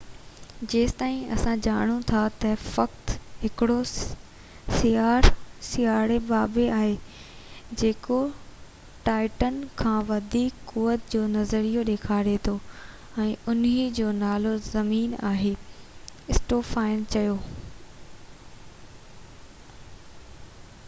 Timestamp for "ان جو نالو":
13.55-14.57